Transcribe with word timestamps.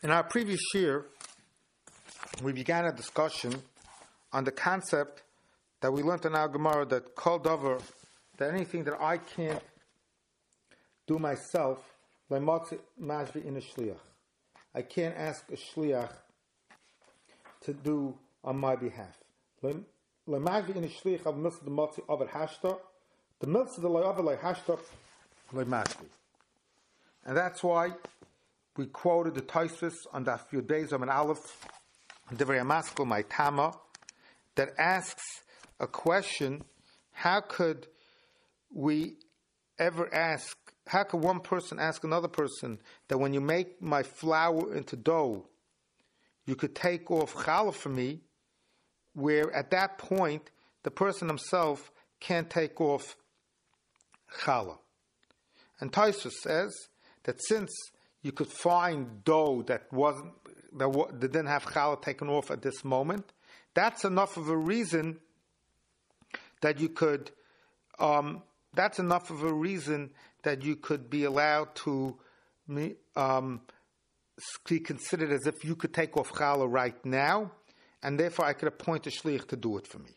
In 0.00 0.12
our 0.12 0.22
previous 0.22 0.60
year, 0.74 1.06
we 2.40 2.52
began 2.52 2.84
a 2.84 2.92
discussion 2.92 3.52
on 4.32 4.44
the 4.44 4.52
concept 4.52 5.24
that 5.80 5.92
we 5.92 6.04
learned 6.04 6.24
in 6.24 6.36
our 6.36 6.46
Gemara 6.46 6.86
that 6.86 7.16
called 7.16 7.48
over 7.48 7.78
that 8.36 8.54
anything 8.54 8.84
that 8.84 9.00
I 9.00 9.18
can't 9.18 9.60
do 11.08 11.18
myself. 11.18 11.78
I 14.72 14.82
can't 14.82 15.16
ask 15.16 15.44
a 15.50 15.56
shliach 15.56 16.12
to 17.62 17.72
do 17.72 18.14
on 18.44 18.56
my 18.56 18.76
behalf. 18.76 19.18
The. 19.62 19.82
And 27.26 27.36
that's 27.36 27.64
why 27.64 27.94
we 28.78 28.86
quoted 28.86 29.34
the 29.34 29.42
Tosfos 29.42 30.06
on 30.12 30.22
the 30.22 30.38
few 30.38 30.62
days 30.62 30.92
of 30.92 31.02
an 31.02 31.08
Aleph, 31.08 31.66
the 32.30 32.64
Maskell, 32.64 33.06
my 33.06 33.22
Tama, 33.22 33.72
that 34.54 34.68
asks 34.78 35.42
a 35.80 35.88
question: 35.88 36.62
How 37.10 37.40
could 37.40 37.88
we 38.72 39.16
ever 39.80 40.12
ask? 40.14 40.56
How 40.86 41.02
could 41.02 41.20
one 41.20 41.40
person 41.40 41.80
ask 41.80 42.04
another 42.04 42.28
person 42.28 42.78
that 43.08 43.18
when 43.18 43.34
you 43.34 43.40
make 43.40 43.82
my 43.82 44.04
flour 44.04 44.72
into 44.72 44.94
dough, 44.94 45.48
you 46.46 46.54
could 46.54 46.76
take 46.76 47.10
off 47.10 47.34
challah 47.34 47.74
for 47.74 47.88
me, 47.88 48.20
where 49.12 49.52
at 49.52 49.72
that 49.72 49.98
point 49.98 50.50
the 50.84 50.90
person 50.92 51.26
himself 51.26 51.90
can't 52.20 52.48
take 52.48 52.80
off 52.80 53.16
challah? 54.40 54.78
And 55.80 55.92
Tosfos 55.92 56.32
says 56.42 56.72
that 57.24 57.42
since 57.42 57.70
you 58.28 58.32
could 58.32 58.52
find 58.52 59.24
dough 59.24 59.62
that 59.68 59.90
wasn't 59.90 60.34
that, 60.76 60.92
that 61.18 61.32
didn't 61.32 61.46
have 61.46 61.64
challah 61.64 62.02
taken 62.02 62.28
off 62.28 62.50
at 62.50 62.60
this 62.60 62.84
moment, 62.84 63.24
that's 63.72 64.04
enough 64.04 64.36
of 64.36 64.50
a 64.50 64.56
reason 64.56 65.18
that 66.60 66.78
you 66.78 66.90
could. 66.90 67.30
Um, 67.98 68.42
that's 68.74 68.98
enough 68.98 69.30
of 69.30 69.42
a 69.44 69.52
reason 69.52 70.10
that 70.42 70.62
you 70.62 70.76
could 70.76 71.08
be 71.08 71.24
allowed 71.24 71.74
to 71.86 72.18
um, 73.16 73.62
be 74.68 74.78
considered 74.80 75.32
as 75.32 75.46
if 75.46 75.64
you 75.64 75.74
could 75.74 75.94
take 75.94 76.18
off 76.18 76.30
challah 76.30 76.70
right 76.70 77.02
now, 77.06 77.50
and 78.02 78.20
therefore 78.20 78.44
I 78.44 78.52
could 78.52 78.68
appoint 78.68 79.06
a 79.06 79.10
shliach 79.10 79.48
to 79.48 79.56
do 79.56 79.78
it 79.78 79.86
for 79.86 80.00
me. 80.00 80.10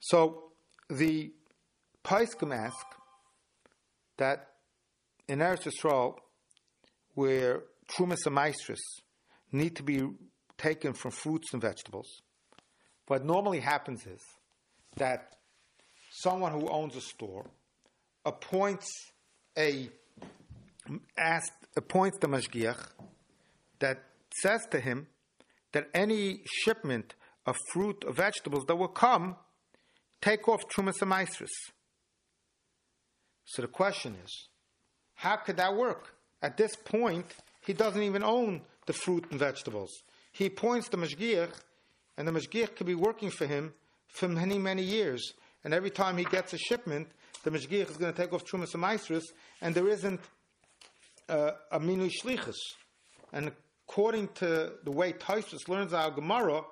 So 0.00 0.50
the 0.88 1.30
Paiskim 2.04 2.52
ask 2.52 2.84
that 4.16 4.48
in 5.28 5.38
Eretz 5.38 5.68
Yisrael, 5.68 6.16
where 7.14 7.62
trumas 7.90 8.26
and 8.26 8.36
maestris 8.36 8.78
need 9.52 9.76
to 9.76 9.82
be 9.82 10.02
taken 10.58 10.92
from 10.92 11.10
fruits 11.10 11.52
and 11.52 11.62
vegetables, 11.62 12.22
what 13.06 13.24
normally 13.24 13.60
happens 13.60 14.06
is 14.06 14.20
that 14.96 15.36
someone 16.10 16.52
who 16.52 16.68
owns 16.68 16.94
a 16.96 17.00
store 17.00 17.46
appoints 18.24 18.86
a 19.58 19.90
asked, 21.16 21.52
appoints 21.76 22.18
the 22.18 22.28
mashgiach 22.28 22.88
that 23.78 24.02
says 24.42 24.66
to 24.70 24.80
him 24.80 25.06
that 25.72 25.88
any 25.94 26.42
shipment 26.44 27.14
of 27.46 27.56
fruit 27.72 28.04
or 28.06 28.12
vegetables 28.12 28.64
that 28.66 28.76
will 28.76 28.88
come, 28.88 29.36
take 30.20 30.48
off 30.48 30.60
trumas 30.74 31.00
and 31.00 31.10
maestris. 31.10 31.48
So 33.44 33.62
the 33.62 33.68
question 33.68 34.16
is, 34.24 34.48
how 35.14 35.36
could 35.36 35.56
that 35.56 35.74
work? 35.74 36.14
At 36.42 36.56
this 36.56 36.74
point, 36.76 37.26
he 37.66 37.72
doesn't 37.72 38.02
even 38.02 38.22
own 38.22 38.62
the 38.86 38.92
fruit 38.92 39.26
and 39.30 39.38
vegetables. 39.38 39.90
He 40.32 40.46
appoints 40.46 40.88
the 40.88 40.96
mashgiach, 40.96 41.52
and 42.16 42.26
the 42.26 42.32
mashgiach 42.32 42.76
could 42.76 42.86
be 42.86 42.94
working 42.94 43.30
for 43.30 43.46
him 43.46 43.74
for 44.08 44.28
many, 44.28 44.58
many 44.58 44.82
years. 44.82 45.32
And 45.64 45.74
every 45.74 45.90
time 45.90 46.16
he 46.16 46.24
gets 46.24 46.52
a 46.52 46.58
shipment, 46.58 47.08
the 47.44 47.50
mashgiach 47.50 47.90
is 47.90 47.96
going 47.96 48.12
to 48.12 48.16
take 48.16 48.32
off 48.32 48.44
trumas 48.44 48.74
and 48.74 48.82
maestris, 48.82 49.24
and 49.60 49.74
there 49.74 49.88
isn't 49.88 50.20
uh, 51.28 51.52
a 51.70 51.78
minui 51.78 52.10
shlichus. 52.10 52.56
And 53.32 53.52
according 53.88 54.28
to 54.36 54.72
the 54.84 54.90
way 54.90 55.12
Tosfos 55.12 55.68
learns 55.68 55.92
our 55.92 56.10
Gemara, 56.10 56.62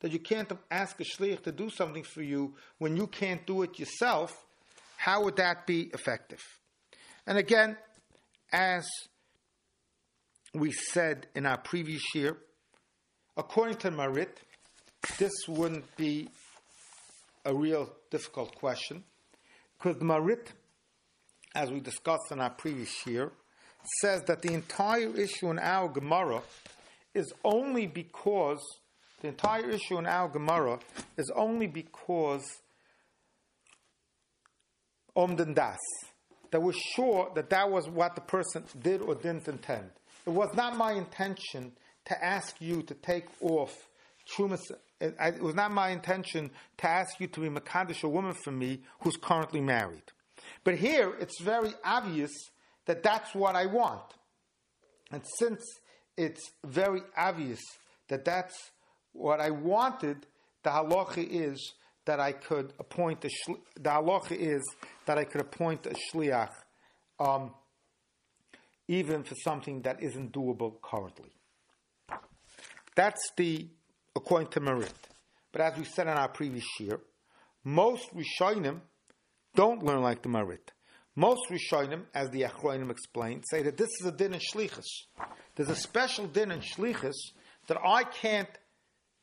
that 0.00 0.12
you 0.12 0.18
can't 0.18 0.50
ask 0.70 1.00
a 1.00 1.04
shliach 1.04 1.42
to 1.42 1.52
do 1.52 1.70
something 1.70 2.04
for 2.04 2.22
you 2.22 2.54
when 2.78 2.96
you 2.96 3.06
can't 3.06 3.44
do 3.46 3.62
it 3.62 3.78
yourself, 3.78 4.46
how 4.96 5.24
would 5.24 5.36
that 5.36 5.66
be 5.66 5.90
effective? 5.92 6.42
And 7.26 7.36
again, 7.36 7.76
as 8.52 8.88
we 10.58 10.72
said 10.72 11.26
in 11.34 11.46
our 11.46 11.58
previous 11.58 12.02
year, 12.14 12.36
according 13.36 13.76
to 13.76 13.90
Marit, 13.90 14.40
this 15.18 15.32
wouldn't 15.46 15.96
be 15.96 16.28
a 17.44 17.54
real 17.54 17.92
difficult 18.10 18.54
question 18.56 19.04
because 19.78 20.00
Marit, 20.02 20.52
as 21.54 21.70
we 21.70 21.80
discussed 21.80 22.30
in 22.30 22.40
our 22.40 22.50
previous 22.50 23.06
year, 23.06 23.32
says 24.00 24.22
that 24.26 24.42
the 24.42 24.52
entire 24.52 25.16
issue 25.16 25.50
in 25.50 25.58
our 25.58 25.88
Gemara 25.88 26.42
is 27.14 27.32
only 27.44 27.86
because 27.86 28.60
the 29.22 29.28
entire 29.28 29.70
issue 29.70 29.98
in 29.98 30.06
our 30.06 30.28
Gemara 30.28 30.78
is 31.16 31.30
only 31.34 31.66
because 31.66 32.44
Omden 35.16 35.54
Das 35.54 35.78
that 36.50 36.60
we're 36.60 36.72
sure 36.72 37.30
that 37.34 37.50
that 37.50 37.70
was 37.70 37.88
what 37.88 38.14
the 38.14 38.20
person 38.20 38.64
did 38.80 39.02
or 39.02 39.14
didn't 39.14 39.48
intend. 39.48 39.90
It 40.28 40.34
was 40.34 40.54
not 40.54 40.76
my 40.76 40.92
intention 40.92 41.72
to 42.04 42.22
ask 42.22 42.60
you 42.60 42.82
to 42.82 42.92
take 42.92 43.24
off 43.40 43.74
Trumas. 44.30 44.60
It 45.00 45.42
was 45.42 45.54
not 45.54 45.70
my 45.72 45.88
intention 45.88 46.50
to 46.76 46.86
ask 46.86 47.18
you 47.18 47.28
to 47.28 47.40
be 47.40 47.48
Makadish, 47.48 48.04
a 48.04 48.08
woman 48.10 48.34
for 48.44 48.50
me 48.50 48.82
who's 49.00 49.16
currently 49.16 49.62
married. 49.62 50.02
But 50.64 50.74
here, 50.74 51.14
it's 51.18 51.40
very 51.40 51.72
obvious 51.82 52.30
that 52.84 53.02
that's 53.02 53.34
what 53.34 53.56
I 53.56 53.64
want. 53.64 54.02
And 55.10 55.22
since 55.38 55.62
it's 56.18 56.50
very 56.62 57.00
obvious 57.16 57.60
that 58.08 58.26
that's 58.26 58.54
what 59.14 59.40
I 59.40 59.48
wanted, 59.48 60.26
the 60.62 60.68
halacha 60.68 61.26
is 61.26 61.72
that 62.04 62.20
I 62.20 62.32
could 62.32 62.74
appoint 62.78 63.24
a 63.24 63.28
shli- 63.28 63.62
the 63.76 63.88
halacha 63.88 64.32
is 64.32 64.62
that 65.06 65.16
I 65.16 65.24
could 65.24 65.40
appoint 65.40 65.86
a 65.86 65.94
shliach, 66.12 66.52
um, 67.18 67.54
even 68.88 69.22
for 69.22 69.34
something 69.36 69.82
that 69.82 70.02
isn't 70.02 70.32
doable 70.32 70.80
currently. 70.82 71.30
That's 72.96 73.30
the 73.36 73.68
according 74.16 74.48
to 74.48 74.60
Marit. 74.60 74.92
But 75.52 75.60
as 75.60 75.78
we 75.78 75.84
said 75.84 76.08
in 76.08 76.14
our 76.14 76.28
previous 76.28 76.66
year, 76.80 77.00
most 77.64 78.08
Rishonim 78.14 78.80
don't 79.54 79.82
learn 79.82 80.00
like 80.00 80.22
the 80.22 80.28
Marit. 80.28 80.72
Most 81.14 81.50
Rishonim, 81.50 82.02
as 82.14 82.30
the 82.30 82.42
Achronim 82.42 82.90
explained, 82.90 83.44
say 83.50 83.62
that 83.62 83.76
this 83.76 83.88
is 84.00 84.06
a 84.06 84.12
din 84.12 84.34
in 84.34 84.40
Shlichus. 84.40 84.86
There's 85.54 85.68
a 85.68 85.76
special 85.76 86.26
din 86.26 86.50
in 86.50 86.60
Shlichus 86.60 87.16
that 87.66 87.78
I 87.84 88.04
can't 88.04 88.48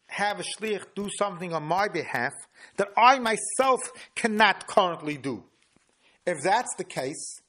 have 0.07 0.39
a 0.39 0.43
shliach 0.43 0.85
do 0.95 1.09
something 1.17 1.53
on 1.53 1.63
my 1.63 1.87
behalf 1.87 2.33
that 2.77 2.89
I 2.97 3.19
myself 3.19 3.79
cannot 4.13 4.67
currently 4.67 5.17
do. 5.17 5.43
If 6.25 6.43
that's 6.43 6.73
the 6.77 6.83
case, 6.83 7.39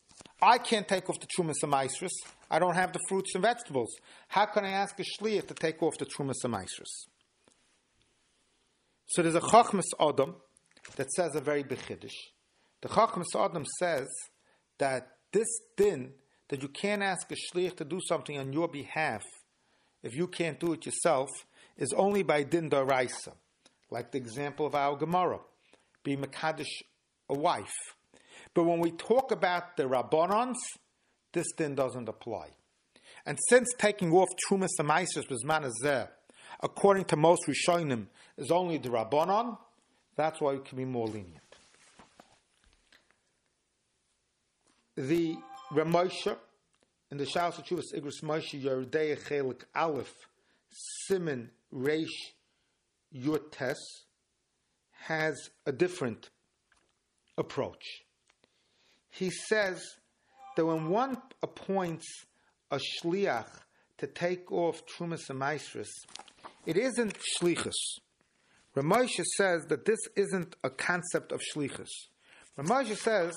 I 0.41 0.59
can't 0.59 0.87
take 0.87 1.09
off 1.09 1.19
the 1.21 1.27
trumas 1.27 1.63
and 1.63 1.73
maestris. 1.73 2.11
I 2.51 2.59
don't 2.59 2.75
have 2.75 2.93
the 2.93 3.01
fruits 3.09 3.35
and 3.35 3.43
vegetables. 3.43 3.89
How 4.29 4.47
can 4.47 4.65
I 4.65 4.71
ask 4.71 4.99
a 5.01 5.03
shliach 5.03 5.49
to 5.49 5.55
take 5.55 5.83
off 5.83 5.97
the 5.99 6.07
trumas 6.07 6.45
and 6.45 6.55
maestris? 6.55 7.07
So 9.09 9.23
there's 9.23 9.35
a 9.35 9.41
chachmas 9.41 9.85
adam 9.99 10.37
that 10.97 11.11
says 11.13 11.35
a 11.35 11.41
very 11.41 11.63
big 11.63 11.79
The 11.89 12.89
chachmas 12.89 13.35
adam 13.35 13.65
says 13.79 14.09
that 14.79 15.09
this 15.33 15.49
din 15.77 16.13
that 16.49 16.63
you 16.63 16.69
can't 16.69 17.03
ask 17.03 17.31
a 17.33 17.35
shliach 17.35 17.77
to 17.79 17.85
do 17.85 18.01
something 18.07 18.39
on 18.39 18.53
your 18.53 18.69
behalf 18.69 19.23
if 20.03 20.15
you 20.15 20.29
can't 20.29 20.61
do 20.61 20.73
it 20.73 20.87
yourself 20.87 21.29
is 21.77 21.93
only 21.97 22.23
by 22.23 22.45
din 22.45 22.71
daraisa, 22.71 23.33
like 23.91 24.13
the 24.13 24.19
example 24.19 24.65
of 24.67 24.75
our 24.75 24.97
Gemara, 24.97 25.41
be 26.05 26.17
Makadish 26.17 26.83
a 27.29 27.35
wife. 27.35 27.96
But 28.57 28.65
when 28.65 28.81
we 28.81 28.91
talk 28.91 29.33
about 29.33 29.77
the 29.77 29.83
Rabbanans, 29.83 30.55
this 31.35 31.45
din 31.59 31.75
doesn't 31.75 32.09
apply. 32.09 32.49
And 33.27 33.39
since 33.51 33.69
taking 33.77 34.11
off 34.13 34.31
Trumas 34.49 34.71
and 34.79 34.89
Maisus 34.89 35.29
was 35.29 35.45
manazeh, 35.45 36.09
according 36.63 37.05
to 37.07 37.17
most 37.17 37.43
Rishonim, 37.47 38.07
is 38.39 38.51
only 38.51 38.79
the 38.79 38.89
Rabbanon, 38.89 39.59
that's 40.17 40.41
why 40.41 40.55
we 40.55 40.61
can 40.61 40.79
be 40.79 40.87
more 40.87 41.07
lenient. 41.07 41.43
The 44.97 45.37
Ramosha 45.71 46.39
in 47.11 47.19
the 47.19 47.27
Shalos 47.27 47.63
Chuvas 47.63 47.95
Igros 47.95 48.23
Moshe 48.23 48.59
Yeridei 48.59 49.23
Chelik 49.23 49.65
Aleph 49.75 50.15
Simin 50.71 51.51
Reish 51.75 52.07
Yutes 53.15 53.77
has 55.03 55.51
a 55.67 55.73
different 55.73 56.31
approach. 57.37 58.06
He 59.17 59.31
says 59.31 59.83
that 60.57 60.67
when 60.67 60.91
one 60.91 61.17
appoints 61.43 62.07
a 62.71 62.79
shliach 62.79 63.49
to 63.99 64.07
take 64.07 64.53
off 64.53 64.83
Trumas 64.87 65.31
and 65.31 65.41
Maestris, 65.41 65.89
it 66.67 66.77
isn't 66.77 67.17
Shlichus. 67.19 67.73
Ramosha 68.77 69.25
says 69.39 69.65
that 69.69 69.87
this 69.87 70.01
isn't 70.17 70.55
a 70.63 70.69
concept 70.69 71.33
of 71.33 71.41
Shlichus. 71.41 71.89
Ramosha 72.59 72.97
says, 72.97 73.33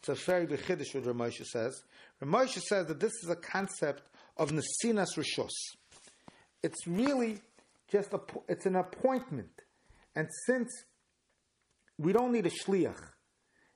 it's 0.00 0.10
a 0.10 0.14
very 0.14 0.44
big 0.44 0.60
what 0.68 1.04
Ramosha 1.04 1.46
says. 1.46 1.82
Ramosha 2.22 2.60
says 2.60 2.88
that 2.88 3.00
this 3.00 3.12
is 3.22 3.30
a 3.30 3.36
concept 3.36 4.02
of 4.36 4.50
Nesinas 4.50 5.16
Rishos. 5.16 5.48
It's 6.62 6.86
really 6.86 7.40
just 7.90 8.12
a, 8.12 8.20
it's 8.48 8.66
an 8.66 8.76
appointment. 8.76 9.62
And 10.14 10.28
since 10.46 10.68
we 11.98 12.12
don't 12.12 12.32
need 12.32 12.44
a 12.44 12.50
Shliach, 12.50 13.00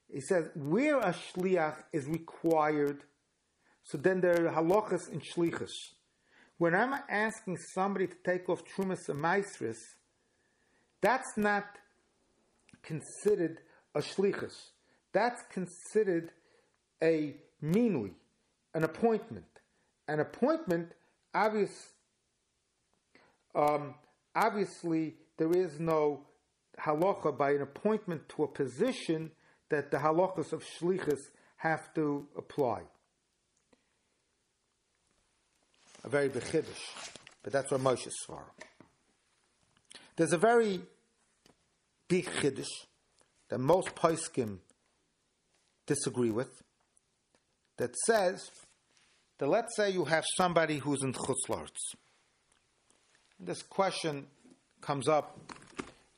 he 0.09 0.21
says 0.21 0.49
where 0.55 0.99
a 0.99 1.13
Shliach 1.13 1.77
is 1.93 2.07
required, 2.07 3.03
so 3.83 3.99
then 3.99 4.21
there 4.21 4.47
are 4.47 4.53
halachas 4.53 5.11
and 5.11 5.23
Shlichus. 5.23 5.73
When 6.59 6.75
I'm 6.75 6.95
asking 7.11 7.59
somebody 7.75 8.07
to 8.07 8.17
take 8.25 8.49
off 8.49 8.63
Trumas 8.65 9.09
and 9.09 9.21
Maestris, 9.21 9.77
that's 11.03 11.37
not 11.37 11.65
considered 12.83 13.59
a 13.95 14.01
shlichus. 14.01 14.55
That's 15.13 15.43
considered 15.51 16.31
a 17.03 17.37
minui, 17.63 18.13
an 18.75 18.85
appointment. 18.85 19.47
An 20.09 20.21
appointment, 20.21 20.93
obvious, 21.35 21.91
um, 23.55 23.95
obviously, 24.35 25.17
there 25.37 25.51
is 25.53 25.81
no 25.81 26.23
halacha 26.79 27.37
by 27.37 27.53
an 27.53 27.63
appointment 27.63 28.29
to 28.31 28.45
a 28.45 28.49
position 28.49 29.31
that 29.69 29.91
the 29.91 29.99
halachas 29.99 30.53
of 30.53 30.65
shlichus 30.65 31.21
have 31.57 31.93
to 31.95 32.27
apply. 32.37 32.83
A 36.05 36.09
very 36.09 36.29
big 36.29 36.45
but 37.43 37.53
that's 37.53 37.71
what 37.71 37.81
Moshe 37.81 38.09
Svar. 38.29 38.43
There's 40.17 40.33
a 40.33 40.39
very 40.39 40.81
big 42.09 42.27
chiddush 42.27 42.67
that 43.49 43.59
most 43.59 43.95
poskim 43.95 44.59
disagree 45.87 46.31
with 46.31 46.63
that 47.77 47.95
says 48.07 48.51
that 49.39 49.49
let's 49.49 49.77
say 49.77 49.91
you 49.91 50.05
have 50.05 50.25
somebody 50.37 50.79
who's 50.79 51.03
in 51.03 51.13
chutzlarts. 51.13 51.95
This 53.39 53.63
question 53.63 54.27
comes 54.81 55.09
up. 55.09 55.39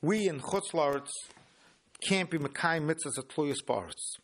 We 0.01 0.29
in 0.29 0.39
chutzlarts 0.39 1.09
can't 2.01 2.29
be 2.29 2.37
Makai 2.37 2.81
mitzvahs 2.81 3.17
at 3.17 3.27
Tluyas 3.29 3.63
Baritz. 3.67 4.17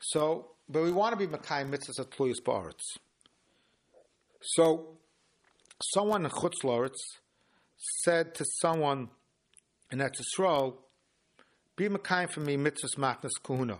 So, 0.00 0.52
but 0.68 0.82
we 0.82 0.92
want 0.92 1.18
to 1.18 1.26
be 1.26 1.32
Makai 1.32 1.68
mitzvahs 1.68 2.00
at 2.00 2.10
Tluyas 2.10 2.40
Baritz. 2.44 2.98
So, 4.42 4.96
someone 5.82 6.24
in 6.24 6.30
Chutz 6.30 6.54
chutzlarts 6.62 6.96
said 8.02 8.34
to 8.34 8.44
someone 8.60 9.08
in 9.90 9.98
Eretz 9.98 10.20
Yisrael, 10.38 10.76
be 11.76 11.88
Makayim 11.88 12.30
for 12.30 12.40
me 12.40 12.56
mitzvahs 12.56 12.96
matnas 12.96 13.30
kuhuna. 13.42 13.78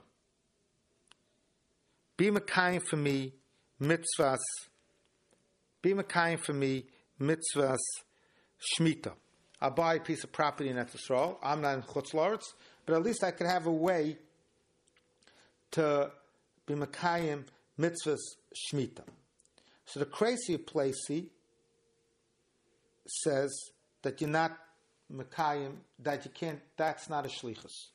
Be 2.16 2.30
Makayim 2.30 2.82
for 2.82 2.96
me 2.96 3.32
mitzvahs, 3.80 4.38
be 5.82 5.92
Makayim 5.92 6.40
for 6.40 6.52
me 6.52 6.86
mitzvahs 7.20 7.78
shmita. 8.78 9.12
I'll 9.62 9.70
buy 9.70 9.96
a 9.96 10.00
piece 10.00 10.24
of 10.24 10.32
property 10.32 10.70
in 10.70 10.76
Eretz 10.76 10.96
Yisrael. 10.96 11.36
I'm 11.42 11.60
not 11.60 11.74
in 11.74 11.82
Chutz 11.82 12.14
but 12.86 12.94
at 12.94 13.02
least 13.02 13.22
I 13.24 13.30
could 13.30 13.46
have 13.46 13.66
a 13.66 13.72
way 13.72 14.16
to 15.72 16.10
be 16.66 16.74
Makayim 16.74 17.44
mitzvahs 17.78 18.18
shmita. 18.72 19.02
So 19.86 20.00
the 20.00 20.06
crazy 20.06 20.56
Placey 20.56 21.26
says 23.24 23.50
that 24.02 24.20
you're 24.20 24.30
not 24.30 24.56
Mekayim, 25.12 25.72
that 25.98 26.24
you 26.24 26.30
can't, 26.30 26.60
that's 26.76 27.08
not 27.08 27.26
a 27.26 27.28
shlichus. 27.28 27.88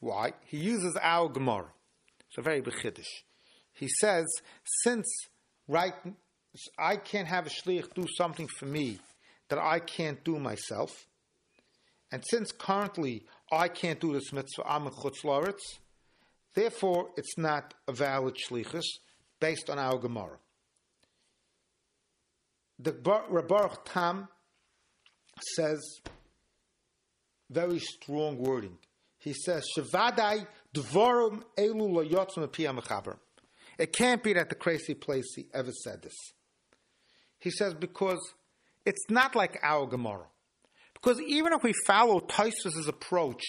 Why? 0.00 0.34
He 0.44 0.58
uses 0.58 0.96
our 1.00 1.28
Gemara. 1.28 1.66
A 2.38 2.42
very 2.42 2.62
bechiddish. 2.62 3.24
He 3.72 3.88
says, 4.00 4.24
since 4.82 5.06
right, 5.66 5.94
I 6.78 6.96
can't 6.96 7.28
have 7.28 7.46
a 7.46 7.50
shlich 7.50 7.92
do 7.94 8.06
something 8.16 8.48
for 8.58 8.66
me 8.66 8.98
that 9.48 9.58
I 9.58 9.80
can't 9.80 10.22
do 10.24 10.38
myself, 10.38 11.06
and 12.12 12.22
since 12.28 12.52
currently 12.52 13.24
I 13.52 13.68
can't 13.68 14.00
do 14.00 14.12
this 14.12 14.32
mitzvah, 14.32 14.62
I'm 14.66 14.86
a 14.86 14.90
chutz 14.90 15.54
therefore 16.54 17.10
it's 17.16 17.36
not 17.38 17.74
a 17.88 17.92
valid 17.92 18.36
shlichus 18.36 18.84
based 19.40 19.70
on 19.70 19.78
our 19.78 19.98
Gemara. 19.98 20.38
The 22.78 22.92
Rabbaruch 22.92 23.78
Tam 23.84 24.28
says 25.56 25.80
very 27.50 27.78
strong 27.78 28.38
wording. 28.38 28.78
He 29.18 29.34
says, 29.34 29.64
Shavadai 29.76 30.46
dvorum 30.74 31.42
elu 31.58 33.16
It 33.78 33.92
can't 33.92 34.22
be 34.22 34.32
that 34.32 34.48
the 34.48 34.54
crazy 34.54 34.94
place 34.94 35.34
he 35.34 35.46
ever 35.52 35.72
said 35.72 36.02
this. 36.02 36.14
He 37.38 37.50
says, 37.50 37.74
because 37.74 38.20
it's 38.86 39.10
not 39.10 39.34
like 39.34 39.58
our 39.62 39.86
Gemara. 39.86 40.26
Because 41.02 41.20
even 41.22 41.52
if 41.52 41.62
we 41.62 41.72
follow 41.86 42.20
Tosfos' 42.20 42.88
approach 42.88 43.42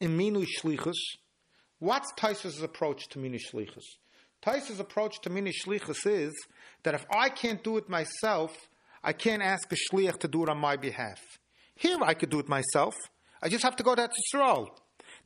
in 0.00 0.16
Minu 0.16 0.46
Shlichus, 0.46 0.98
what's 1.78 2.12
Tosfos' 2.12 2.62
approach 2.62 3.08
to 3.08 3.18
Minu 3.18 3.40
Shlichus? 3.40 3.84
Tosfos' 4.44 4.80
approach 4.80 5.20
to 5.22 5.30
Minu 5.30 5.52
Shlichus 5.52 6.06
is 6.06 6.32
that 6.82 6.94
if 6.94 7.04
I 7.10 7.28
can't 7.28 7.62
do 7.62 7.76
it 7.76 7.88
myself, 7.88 8.56
I 9.02 9.12
can't 9.12 9.42
ask 9.42 9.70
a 9.72 9.76
Shliach 9.76 10.18
to 10.20 10.28
do 10.28 10.44
it 10.44 10.48
on 10.48 10.58
my 10.58 10.76
behalf. 10.76 11.20
Here 11.74 11.98
I 12.02 12.14
could 12.14 12.30
do 12.30 12.38
it 12.38 12.48
myself. 12.48 12.94
I 13.42 13.48
just 13.48 13.64
have 13.64 13.76
to 13.76 13.82
go 13.82 13.94
to 13.94 14.08
Yisrael. 14.08 14.68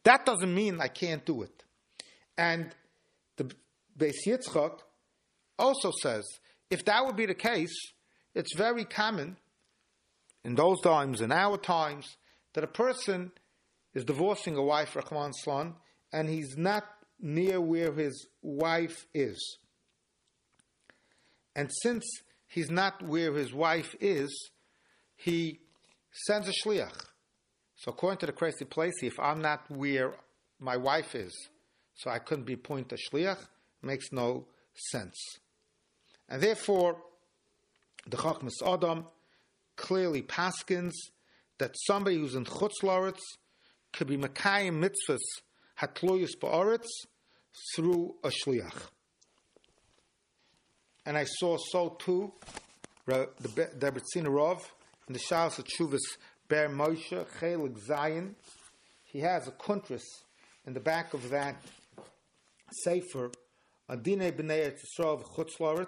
That 0.05 0.25
doesn't 0.25 0.55
mean 0.55 0.81
I 0.81 0.88
can't 0.88 1.25
do 1.26 1.43
it. 1.43 1.64
And 2.38 2.75
the 3.37 3.50
Beis 3.99 4.14
Yitzchak 4.26 4.78
also 5.58 5.90
says, 6.02 6.25
if 6.70 6.84
that 6.87 7.05
would 7.05 7.17
be 7.17 7.26
the 7.26 7.34
case, 7.34 7.75
it's 8.34 8.55
very 8.56 8.84
common 8.84 9.37
in 10.46 10.54
those 10.54 10.81
times, 10.81 11.20
in 11.20 11.32
our 11.32 11.58
times, 11.58 12.19
that 12.54 12.62
a 12.62 12.69
person 12.69 13.32
is 13.94 14.04
divorcing 14.04 14.56
a 14.56 14.62
wife, 14.62 14.94
Rahman 14.94 15.32
Slan, 15.32 15.75
and 16.12 16.28
he's 16.28 16.56
not 16.56 16.84
near 17.20 17.60
where 17.60 17.93
his 17.93 18.28
wife 18.43 19.06
is. 19.12 19.58
And 21.56 21.69
since 21.82 22.04
he's 22.46 22.70
not 22.70 23.02
where 23.02 23.34
his 23.34 23.52
wife 23.52 23.97
is, 23.99 24.50
he 25.16 25.59
sends 26.12 26.49
a 26.49 26.52
shliach. 26.52 27.06
So 27.75 27.90
according 27.90 28.18
to 28.18 28.26
the 28.26 28.32
crazy 28.32 28.66
place, 28.66 28.94
if 29.02 29.18
I'm 29.18 29.42
not 29.42 29.68
where 29.68 30.14
my 30.61 30.76
wife 30.76 31.16
is, 31.16 31.35
so 31.97 32.09
I 32.09 32.20
couldn't 32.20 32.44
be 32.44 32.54
point 32.54 32.92
a 32.92 32.97
shliach, 32.97 33.44
makes 33.82 34.12
no 34.12 34.47
sense. 34.92 35.18
And 36.28 36.40
therefore, 36.40 36.99
the 38.06 38.16
Chachmas 38.16 38.62
Adam 38.64 39.06
clearly 39.76 40.23
paskins 40.23 40.92
that 41.59 41.75
somebody 41.87 42.16
who's 42.16 42.35
in 42.35 42.45
Chutz 42.45 43.18
could 43.92 44.06
be 44.06 44.16
Makayim 44.16 44.83
mitzvahs 44.83 45.18
hatloyus 45.80 46.37
ba'aretz 46.40 46.87
through 47.75 48.14
a 48.23 48.28
shliach. 48.28 48.88
And 51.04 51.16
I 51.16 51.25
saw 51.25 51.56
so 51.71 51.90
too, 51.99 52.33
the 53.06 53.28
Debretzina 53.78 54.28
Rav, 54.28 54.61
in 55.06 55.12
the 55.12 55.21
Shalos 55.21 55.59
of 55.59 56.00
Ber 56.49 56.68
Moshe 56.68 57.26
Chelik 57.38 57.78
Zion. 57.78 58.35
He 59.04 59.21
has 59.21 59.47
a 59.47 59.52
kuntris 59.52 60.02
in 60.66 60.75
the 60.75 60.80
back 60.80 61.14
of 61.14 61.30
that 61.30 61.56
sefer 62.83 63.30
Adine 63.88 64.33
B'nei 64.33 64.73
Yisrael 64.73 65.23
V'Chutz 65.23 65.87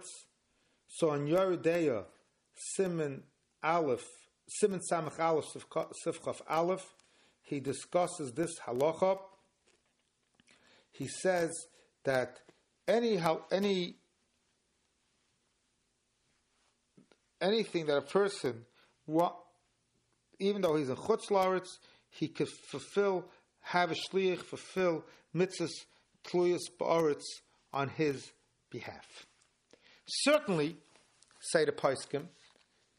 So 0.87 1.11
on 1.11 1.27
Yerudeya 1.27 2.05
Simon 2.55 3.25
Aleph 3.63 4.07
Simon 4.49 4.81
Samach 4.91 5.19
Aleph 5.19 5.47
Sifchaf 6.05 6.41
Aleph 6.49 6.85
he 7.43 7.61
discusses 7.61 8.33
this 8.33 8.59
halacha. 8.67 9.19
He 10.93 11.09
says 11.09 11.51
that 12.05 12.41
any 12.87 13.19
any 13.51 13.97
anything 17.41 17.87
that 17.87 17.97
a 17.97 18.03
person 18.03 18.67
even 20.39 20.63
though 20.63 20.77
he's 20.77 20.91
a 20.91 20.95
chutz 20.95 21.69
he 22.11 22.29
could 22.29 22.49
fulfill, 22.49 23.25
have 23.61 23.91
a 23.91 23.95
shliach, 23.95 24.43
fulfill 24.43 25.05
mitzvahs, 25.35 25.71
tluyas 26.25 26.61
ba'aretz 26.79 27.25
on 27.73 27.89
his 27.89 28.33
behalf. 28.71 29.27
Certainly, 30.07 30.77
say 31.41 31.65
the 31.65 31.73
Paiskim, 31.73 32.29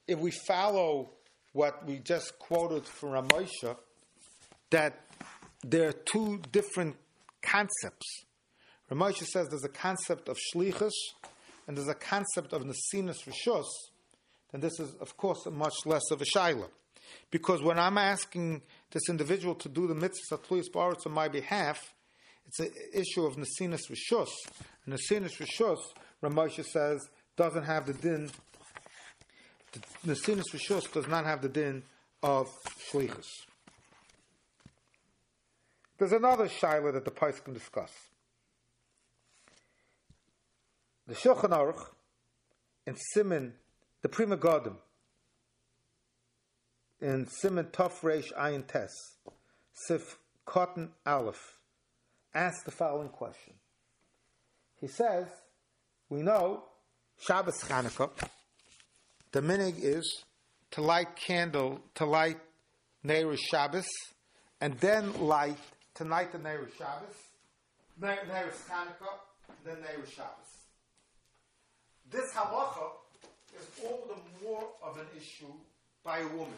if 0.09 0.19
we 0.19 0.31
follow 0.31 1.11
what 1.53 1.85
we 1.85 1.99
just 1.99 2.37
quoted 2.39 2.85
from 2.85 3.09
Ramosha, 3.09 3.77
that 4.71 4.99
there 5.63 5.89
are 5.89 5.93
two 5.93 6.41
different 6.51 6.95
concepts. 7.41 8.25
Ramosha 8.91 9.25
says 9.25 9.47
there's 9.49 9.63
a 9.63 9.69
concept 9.69 10.29
of 10.29 10.37
shlichus 10.53 10.91
and 11.67 11.77
there's 11.77 11.87
a 11.87 11.93
concept 11.93 12.53
of 12.53 12.63
nesinas 12.63 13.23
rishus 13.27 13.65
then 14.51 14.61
this 14.61 14.79
is, 14.79 14.95
of 14.95 15.15
course, 15.17 15.45
much 15.45 15.85
less 15.85 16.09
of 16.11 16.21
a 16.21 16.25
shaila. 16.25 16.67
Because 17.31 17.61
when 17.61 17.77
I'm 17.77 17.97
asking 17.97 18.61
this 18.91 19.03
individual 19.09 19.55
to 19.55 19.69
do 19.69 19.87
the 19.87 19.95
mitzvah 19.95 20.37
atluyas 20.37 20.71
baritz 20.73 21.05
on 21.05 21.13
my 21.13 21.27
behalf, 21.27 21.93
it's 22.47 22.59
an 22.59 22.71
issue 22.93 23.25
of 23.25 23.35
Nasinas 23.35 23.81
Rishus. 23.91 24.29
And 24.85 24.95
Nasinas 24.95 25.37
Rishus, 25.37 25.77
Ramosha 26.23 26.65
says, 26.65 26.99
doesn't 27.37 27.63
have 27.63 27.85
the 27.85 27.93
din, 27.93 28.31
the 29.71 29.79
Nasinas 30.05 30.51
Rishus 30.53 30.91
does 30.91 31.07
not 31.07 31.25
have 31.25 31.41
the 31.41 31.49
din 31.49 31.83
of 32.23 32.47
Shlichus. 32.91 33.27
There's 35.97 36.11
another 36.13 36.47
shaila 36.47 36.93
that 36.93 37.05
the 37.05 37.11
Pais 37.11 37.39
can 37.41 37.53
discuss. 37.53 37.91
The 41.07 41.13
Shulchan 41.13 41.49
Aruch 41.49 41.87
in 42.85 42.95
Simon, 43.13 43.53
the 44.01 44.09
Pri 44.09 44.25
Megadim, 44.25 44.75
in 47.01 47.27
Simon 47.27 47.65
Tov 47.65 47.99
Reish 48.01 48.31
Ayin 48.33 48.65
Tes, 48.65 48.91
Sif 49.73 50.17
Cotton 50.45 50.91
Aleph, 51.05 51.57
asked 52.33 52.65
the 52.65 52.71
following 52.71 53.09
question. 53.09 53.53
He 54.79 54.87
says, 54.87 55.27
We 56.09 56.21
know 56.21 56.63
Shabbos 57.19 57.61
Chanukah, 57.63 58.11
the 59.31 59.41
minig 59.41 59.75
is 59.81 60.23
to 60.71 60.81
light 60.81 61.15
candle, 61.15 61.79
to 61.95 62.05
light 62.05 62.39
Neirush 63.05 63.39
Shabbos, 63.39 63.87
and 64.61 64.77
then 64.79 65.13
light, 65.21 65.57
tonight 65.93 66.31
the 66.31 66.39
Neirush 66.39 66.77
Shabbos, 66.77 67.15
Neirush 68.01 68.59
Chanukah, 68.67 69.19
then 69.65 69.77
Neirush 69.77 70.15
Shabbos. 70.15 70.49
This 72.11 72.31
halacha 72.33 72.89
is 73.55 73.67
all 73.83 74.07
the 74.07 74.45
more 74.45 74.67
of 74.83 74.97
an 74.97 75.05
issue 75.15 75.53
by 76.03 76.19
a 76.19 76.27
woman. 76.27 76.57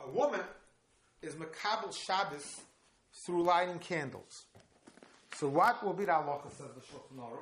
A 0.00 0.10
woman 0.10 0.40
is 1.22 1.34
Makabal 1.34 1.94
Shabbos 1.94 2.60
through 3.24 3.44
lighting 3.44 3.78
candles. 3.78 4.46
So 5.36 5.48
what 5.48 5.84
will 5.84 5.92
be 5.92 6.04
the 6.04 6.12
halacha, 6.12 6.50
says 6.50 6.66
the 6.74 6.80
Shulchan 6.80 7.22
Aruch, 7.22 7.38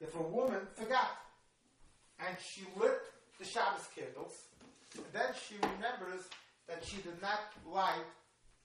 if 0.00 0.14
a 0.14 0.22
woman 0.22 0.60
forgot 0.74 1.16
and 2.26 2.36
she 2.42 2.62
lit 2.78 2.98
the 3.40 3.46
Shabbos 3.46 3.88
candles, 3.96 4.32
and 4.94 5.06
then 5.12 5.32
she 5.48 5.54
remembers 5.56 6.28
that 6.68 6.84
she 6.84 6.96
did 6.98 7.20
not 7.22 7.40
light 7.66 8.04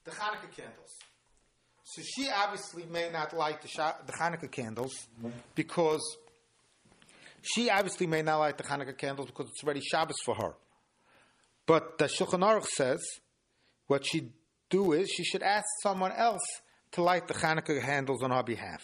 the 0.04 0.12
Hanukkah 0.12 0.52
candles. 0.56 0.92
So 1.86 2.02
she 2.04 2.30
obviously 2.30 2.84
may 2.92 3.10
not 3.10 3.34
light 3.36 3.62
the, 3.62 3.94
the 4.06 4.14
Hanukkah 4.14 4.52
candles 4.52 4.94
because 5.56 6.02
she 7.42 7.70
obviously 7.70 8.06
may 8.06 8.22
not 8.22 8.40
light 8.40 8.58
the 8.58 8.64
Hanukkah 8.64 8.98
candles 8.98 9.28
because 9.28 9.48
it's 9.50 9.64
already 9.64 9.82
Shabbos 9.82 10.18
for 10.26 10.36
her. 10.36 10.54
But 11.66 11.98
the 11.98 12.06
Shulchan 12.06 12.42
Aruch 12.42 12.66
says 12.66 13.00
what 13.88 14.06
she 14.06 14.32
do 14.70 14.92
is 14.92 15.10
she 15.10 15.24
should 15.24 15.44
ask 15.44 15.66
someone 15.84 16.12
else 16.12 16.42
to 16.92 17.02
light 17.02 17.28
the 17.28 17.34
Hanukkah 17.34 17.82
candles 17.82 18.22
on 18.24 18.32
her 18.32 18.44
behalf. 18.44 18.84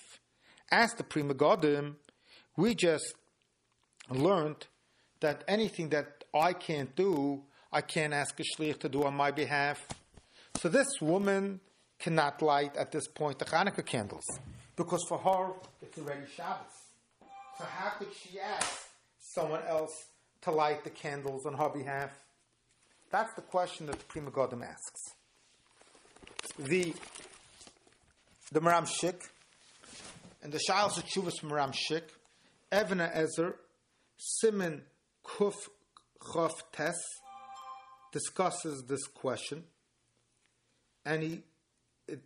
Ask 0.71 0.97
the 0.97 1.03
Pri 1.03 1.23
Megadim, 1.23 1.95
we 2.55 2.75
just 2.75 3.13
learned 4.09 4.67
that 5.21 5.43
anything 5.47 5.89
that 5.89 6.23
I 6.33 6.53
can't 6.53 6.95
do, 6.95 7.43
I 7.71 7.81
can't 7.81 8.13
ask 8.13 8.39
a 8.39 8.43
shliach 8.43 8.79
to 8.81 8.89
do 8.89 9.03
on 9.03 9.15
my 9.15 9.31
behalf. 9.31 9.87
So 10.57 10.69
this 10.69 10.87
woman 10.99 11.61
cannot 11.99 12.41
light 12.41 12.75
at 12.75 12.91
this 12.91 13.07
point 13.07 13.39
the 13.39 13.45
Hanukkah 13.45 13.85
candles 13.85 14.25
because 14.75 15.05
for 15.07 15.19
her 15.19 15.53
it's 15.81 15.97
already 15.97 16.25
Shabbos. 16.35 16.65
So 17.57 17.63
how 17.63 17.91
could 17.91 18.09
she 18.13 18.39
ask 18.39 18.87
someone 19.19 19.61
else 19.67 19.93
to 20.41 20.51
light 20.51 20.83
the 20.83 20.89
candles 20.89 21.45
on 21.45 21.53
her 21.53 21.69
behalf? 21.69 22.09
That's 23.11 23.33
the 23.35 23.41
question 23.41 23.85
that 23.85 23.99
the 23.99 24.05
Pri 24.05 24.21
Megadim 24.21 24.63
asks. 24.63 25.01
The 26.57 26.93
the 28.51 28.59
Maram 28.59 28.87
Shik 28.87 29.21
and 30.41 30.51
the 30.51 30.59
Shalos 30.67 30.97
of 30.97 31.05
Chuvas 31.05 31.41
Maram 31.41 31.73
Shik, 31.73 32.03
Evna 32.71 33.15
Ezer, 33.15 33.55
Simon 34.17 34.81
Kuf 35.23 35.55
Chof 36.19 36.53
Tes 36.71 36.95
discusses 38.11 38.83
this 38.87 39.05
question, 39.07 39.63
and 41.05 41.23
he 41.23 41.43
it, 42.07 42.21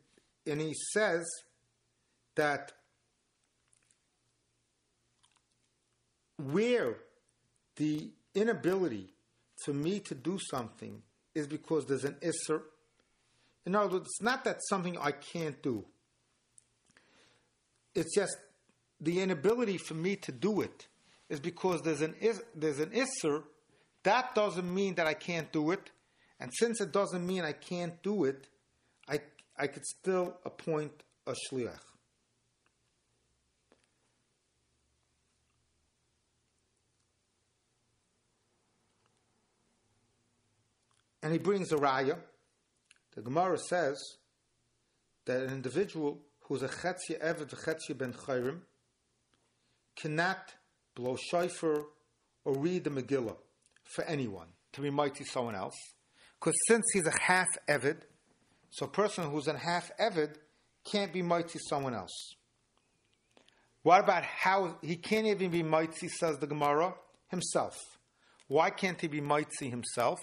and 0.46 0.60
he 0.62 0.74
says 0.94 1.26
that 2.36 2.72
where 6.38 6.98
the 7.78 8.10
inability 8.34 9.14
for 9.64 9.74
me 9.74 10.00
to 10.02 10.16
do 10.16 10.38
something 10.40 11.02
is 11.34 11.48
because 11.48 11.86
there's 11.86 12.06
an 12.06 12.18
isser. 12.22 12.62
In 13.66 13.76
other 13.76 13.94
words, 13.94 14.08
it's 14.08 14.22
not 14.22 14.44
that 14.44 14.58
something 14.70 14.98
I 14.98 15.12
can't 15.12 15.62
do. 15.62 15.86
It's 17.94 18.14
just 18.14 18.38
the 19.00 19.22
inability 19.22 19.78
for 19.78 19.94
me 19.94 20.16
to 20.18 20.32
do 20.32 20.62
it 20.62 20.88
is 21.30 21.40
because 21.40 21.82
there's 21.82 22.02
an 22.02 22.16
is, 22.22 22.42
there's 22.56 22.80
an 22.80 22.92
isser. 22.92 23.44
That 24.04 24.36
doesn't 24.36 24.72
mean 24.74 24.96
that 24.96 25.08
I 25.08 25.14
can't 25.14 25.52
do 25.52 25.72
it, 25.72 25.90
and 26.40 26.52
since 26.54 26.82
it 26.82 26.92
doesn't 26.92 27.26
mean 27.26 27.44
I 27.44 27.54
can't 27.54 28.02
do 28.04 28.26
it, 28.26 28.48
I 29.08 29.20
I 29.58 29.68
could 29.68 29.86
still 29.86 30.38
appoint 30.46 30.92
a 31.26 31.34
shliach. 31.34 31.80
And 41.24 41.34
he 41.34 41.40
brings 41.40 41.72
a 41.72 41.78
raya. 41.78 42.20
The 43.16 43.22
Gemara 43.24 43.58
says 43.58 43.98
that 45.26 45.42
an 45.42 45.50
individual 45.50 46.20
who's 46.42 46.62
a 46.62 46.68
chetzia 46.68 47.20
eved 47.20 47.50
chetzia 47.50 47.98
ben 47.98 48.14
chayrim 48.14 48.60
cannot 49.96 50.54
blow 50.96 51.16
shofar 51.16 51.84
or 52.44 52.58
read 52.58 52.84
the 52.84 52.90
Megillah 52.90 53.36
for 53.84 54.04
anyone 54.06 54.48
to 54.74 54.82
be 54.82 54.90
mighty 54.90 55.24
someone 55.24 55.56
else, 55.56 55.76
because 56.40 56.56
since 56.68 56.84
he's 56.94 57.08
a 57.08 57.22
half 57.22 57.48
eved, 57.68 58.02
so 58.72 58.86
a 58.86 58.90
person 58.90 59.30
who's 59.30 59.48
a 59.48 59.58
half 59.58 59.92
eved 60.00 60.36
can't 60.84 61.14
be 61.14 61.22
mighty 61.22 61.60
someone 61.70 61.94
else. 61.94 62.36
What 63.84 64.00
about 64.00 64.24
how 64.24 64.78
he 64.82 64.96
can't 64.96 65.28
even 65.28 65.52
be 65.52 65.64
mighty? 65.64 66.08
Says 66.08 66.38
the 66.40 66.48
Gemara 66.48 66.96
himself. 67.28 67.78
Why 68.48 68.70
can't 68.70 69.00
he 69.00 69.08
be 69.08 69.22
mighty 69.22 69.70
himself? 69.70 70.20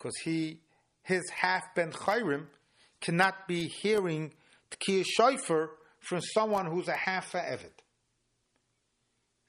because 0.00 0.16
he 0.24 0.60
his 1.02 1.28
half 1.30 1.62
ben 1.74 1.92
chayrim 1.92 2.46
cannot 3.00 3.46
be 3.46 3.68
hearing 3.68 4.32
tkiyah 4.70 5.04
shofar 5.06 5.70
from 5.98 6.20
someone 6.20 6.66
who's 6.66 6.88
a 6.88 6.94
half 6.94 7.32
evid. 7.32 7.72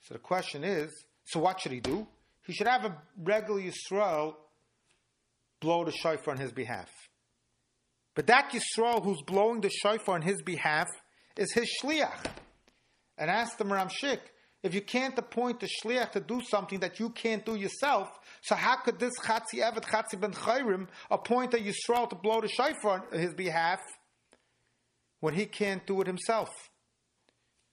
So 0.02 0.14
the 0.14 0.20
question 0.20 0.64
is, 0.64 0.92
so 1.26 1.40
what 1.40 1.60
should 1.60 1.72
he 1.72 1.80
do? 1.80 2.08
He 2.46 2.54
should 2.54 2.68
have 2.68 2.86
a 2.86 2.98
regular 3.18 3.62
Yisrael 3.62 4.34
blow 5.60 5.86
the 5.86 5.92
shofar 5.92 6.34
on 6.34 6.40
his 6.40 6.52
behalf. 6.52 6.90
But 8.16 8.28
that 8.28 8.52
Yisrael 8.52 9.04
who's 9.04 9.22
blowing 9.22 9.62
the 9.62 9.70
shofar 9.70 10.16
on 10.16 10.22
his 10.22 10.42
behalf 10.42 10.88
is 11.38 11.54
his 11.54 11.70
shliach. 11.82 12.26
And 13.18 13.30
ask 13.30 13.58
the 13.58 13.64
Maram 13.64 13.90
Shik, 13.92 14.20
if 14.64 14.76
you 14.76 14.82
can't 14.82 15.18
appoint 15.18 15.60
the 15.60 15.68
shliach 15.68 16.12
to 16.12 16.20
do 16.20 16.42
something 16.42 16.80
that 16.80 17.00
you 17.00 17.10
can't 17.10 17.46
do 17.46 17.56
yourself, 17.56 18.10
so 18.42 18.56
how 18.56 18.78
could 18.78 19.00
this 19.00 19.14
Chatzi 19.20 19.60
Evet 19.60 19.84
Chatzi 19.84 20.20
Ben 20.20 20.34
Chayrim 20.34 20.88
appoint 21.10 21.54
a 21.54 21.58
Yisrael 21.58 22.10
to 22.10 22.16
blow 22.16 22.42
the 22.42 22.48
shofar 22.48 23.06
on 23.12 23.20
his 23.20 23.34
behalf 23.34 23.80
when 25.20 25.34
he 25.34 25.46
can't 25.46 25.86
do 25.86 26.02
it 26.02 26.08
himself? 26.08 26.50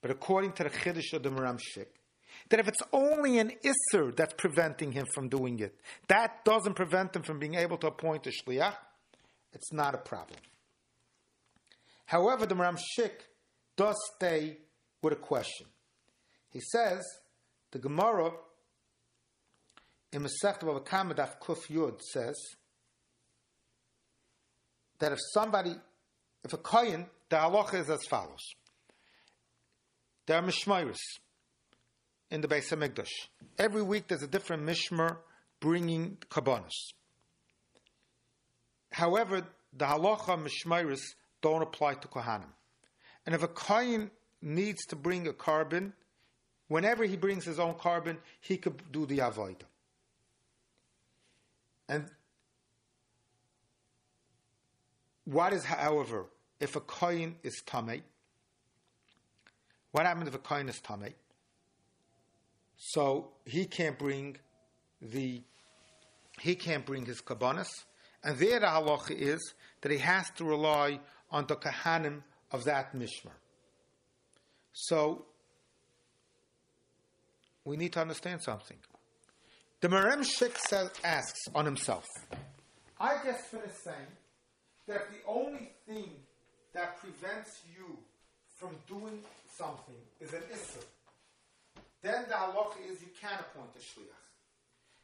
But 0.01 0.11
according 0.11 0.53
to 0.53 0.65
the 0.65 0.71
Chiddush 0.71 1.13
of 1.13 1.23
the 1.23 1.31
Maram 1.31 1.59
Shik, 1.59 1.89
that 2.49 2.61
if 2.61 2.69
it's 2.69 2.83
only 2.93 3.39
an 3.39 3.53
Isser 3.65 4.15
that's 4.15 4.35
preventing 4.35 4.93
him 4.93 5.07
from 5.15 5.29
doing 5.29 5.59
it, 5.61 5.79
that 6.09 6.45
doesn't 6.45 6.75
prevent 6.75 7.15
him 7.15 7.23
from 7.23 7.39
being 7.39 7.55
able 7.55 7.77
to 7.79 7.87
appoint 7.89 8.27
a 8.27 8.31
Shliach, 8.31 8.75
it's 9.53 9.73
not 9.73 9.95
a 9.95 9.99
problem. 9.99 10.39
However, 12.07 12.47
the 12.47 12.55
Maram 12.55 12.79
Shik 12.99 13.13
does 13.77 13.97
stay 14.17 14.59
with 15.03 15.13
a 15.13 15.17
question. 15.17 15.67
He 16.51 16.61
says, 16.61 17.05
the 17.71 17.79
Gemara 17.79 18.33
in 20.13 20.23
Masechet 20.23 20.61
Bava 20.61 20.85
Kama 20.85 21.15
Daf 21.15 21.39
Kuf 21.41 21.69
Yud 21.69 22.01
says 22.01 22.37
that 24.99 25.13
if 25.13 25.19
somebody, 25.35 25.75
if 26.45 26.53
a 26.53 26.57
kohen, 26.57 27.07
the 27.29 27.37
halacha 27.37 27.75
is 27.75 27.91
as 27.91 28.05
follows. 28.09 28.55
There 30.27 30.37
are 30.37 30.43
mishmeris 30.43 30.97
in 32.31 32.41
the 32.41 32.49
Beis 32.49 32.73
Hamikdash. 32.73 33.11
Every 33.59 33.83
week 33.83 34.09
there's 34.09 34.23
a 34.23 34.29
different 34.29 34.65
mishmer 34.65 35.17
bringing 35.61 36.19
kabbanis. 36.31 36.93
However, 38.93 39.47
the 39.77 39.85
halacha 39.85 40.43
mishmeris 40.43 41.01
don't 41.43 41.63
apply 41.63 41.95
to 41.95 42.09
kohanim. 42.09 42.53
And 43.27 43.35
if 43.35 43.43
a 43.43 43.49
kohen 43.49 44.11
needs 44.41 44.87
to 44.87 44.97
bring 44.97 45.27
a 45.27 45.33
korban, 45.33 45.93
Whenever 46.69 47.05
he 47.05 47.17
brings 47.17 47.45
his 47.45 47.59
own 47.59 47.75
korban, 47.75 48.19
he 48.41 48.59
could 48.59 48.93
do 48.93 49.07
the 49.07 49.19
avodah. 49.19 49.57
And 51.89 52.07
what 55.25 55.55
is, 55.55 55.65
however, 55.65 56.27
if 56.61 56.77
a 56.77 56.81
kohen 56.81 57.37
is 57.43 57.63
tame? 57.65 58.03
What 59.93 60.05
happens 60.05 60.29
if 60.29 60.35
a 60.35 60.39
kohen 60.39 60.69
is 60.69 60.79
tame? 60.81 61.15
So 62.79 63.33
he 63.45 63.67
can't 63.67 63.99
bring 63.99 64.39
the 65.03 65.43
he 66.41 66.55
can't 66.55 66.87
bring 66.87 67.05
his 67.05 67.21
kabbanis, 67.21 67.69
and 68.23 68.39
there 68.39 68.61
the 68.61 68.67
halacha 68.67 69.11
is 69.11 69.55
that 69.81 69.91
he 69.91 69.99
has 69.99 70.31
to 70.37 70.45
rely 70.45 71.01
on 71.31 71.47
the 71.47 71.57
kahanim 71.57 72.23
of 72.53 72.65
that 72.65 72.97
mishmar. 72.97 73.33
So 74.73 75.27
we 77.65 77.77
need 77.77 77.93
to 77.95 78.01
understand 78.01 78.43
something. 78.43 78.79
The 79.81 79.89
Marem 79.89 80.21
Shik 80.21 80.57
asks 81.05 81.41
on 81.55 81.65
himself. 81.65 82.07
I 83.01 83.17
just 83.25 83.45
finished 83.47 83.83
saying 83.85 84.07
that 84.87 85.09
the 85.11 85.19
only 85.27 85.73
thing 85.87 86.11
that 86.75 86.99
prevents 87.01 87.61
you 87.77 87.99
from 88.59 88.71
doing 88.89 89.21
something 89.57 89.95
is 90.21 90.33
an 90.33 90.43
issur. 90.53 90.85
Then 92.03 92.25
the 92.29 92.35
halacha 92.35 92.79
is 92.91 93.01
you 93.01 93.09
can 93.21 93.39
appoint 93.39 93.71
a 93.77 93.79
shliach. 93.79 94.19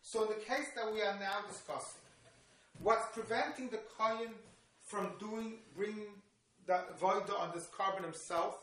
So 0.03 0.23
in 0.23 0.29
the 0.29 0.45
case 0.45 0.69
that 0.77 0.93
we 0.93 1.03
are 1.03 1.19
now 1.19 1.41
discussing, 1.49 2.01
what's 2.83 3.07
preventing 3.13 3.69
the 3.71 3.81
kohen 3.99 4.31
from 4.87 5.11
doing 5.19 5.55
bringing 5.77 6.13
the 6.67 6.85
voida 7.01 7.39
on 7.39 7.51
this 7.55 7.67
korban 7.77 8.05
himself 8.05 8.57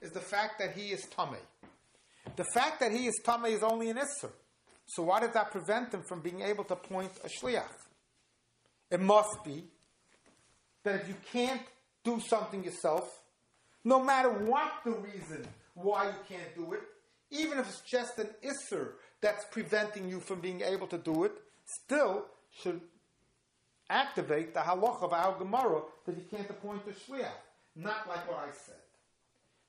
is 0.00 0.10
the 0.12 0.20
fact 0.20 0.58
that 0.58 0.72
he 0.72 0.90
is 0.90 1.06
tamei. 1.16 1.38
The 2.36 2.44
fact 2.54 2.80
that 2.80 2.92
he 2.92 3.06
is 3.06 3.20
tamei 3.24 3.52
is 3.52 3.62
only 3.62 3.90
an 3.90 3.96
issur. 3.96 4.30
So 4.86 5.04
why 5.04 5.20
does 5.20 5.32
that 5.34 5.50
prevent 5.52 5.94
him 5.94 6.02
from 6.02 6.20
being 6.20 6.42
able 6.42 6.64
to 6.64 6.74
appoint 6.74 7.12
a 7.24 7.28
shliach? 7.28 7.64
It 8.90 9.00
must 9.00 9.44
be 9.44 9.64
that 10.82 10.96
if 10.96 11.08
you 11.08 11.14
can't 11.32 11.62
do 12.02 12.20
something 12.20 12.64
yourself, 12.64 13.08
no 13.84 14.02
matter 14.02 14.30
what 14.30 14.72
the 14.84 14.92
reason 14.92 15.46
why 15.74 16.06
you 16.06 16.14
can't 16.28 16.54
do 16.56 16.72
it, 16.72 16.80
even 17.30 17.58
if 17.58 17.68
it's 17.68 17.80
just 17.80 18.18
an 18.18 18.28
issur 18.42 18.92
that's 19.20 19.44
preventing 19.50 20.08
you 20.08 20.20
from 20.20 20.40
being 20.40 20.62
able 20.62 20.86
to 20.88 20.98
do 20.98 21.24
it, 21.24 21.32
still 21.64 22.26
should 22.62 22.80
activate 23.88 24.54
the 24.54 24.60
halach 24.60 25.02
of 25.02 25.12
our 25.12 25.38
Gemara 25.38 25.82
that 26.06 26.16
you 26.16 26.24
can't 26.30 26.48
appoint 26.48 26.82
a 26.88 26.92
shliach. 26.92 27.26
Not 27.76 28.08
like 28.08 28.28
what 28.28 28.38
I 28.38 28.50
said. 28.52 28.74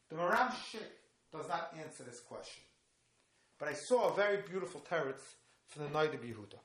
The 0.09 0.15
Maram 0.15 0.51
Shik 0.51 0.91
does 1.31 1.47
not 1.47 1.73
answer 1.77 2.03
this 2.03 2.19
question. 2.19 2.63
But 3.59 3.69
I 3.69 3.73
saw 3.73 4.09
a 4.09 4.15
very 4.15 4.41
beautiful 4.41 4.81
teretz 4.89 5.21
from 5.67 5.83
the 5.83 5.89
Noida 5.89 6.17
Yehuda. 6.17 6.57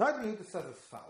Noida 0.00 0.24
Yehuda 0.24 0.46
says 0.46 0.64
as 0.68 0.76
follows. 0.90 1.04